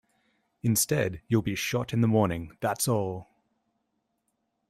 [0.63, 3.29] Instead, you'll be shot in the morning, that's all!.